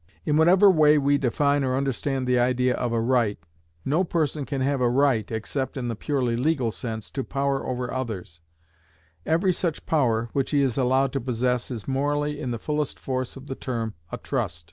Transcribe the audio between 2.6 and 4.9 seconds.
of a right, no person can have a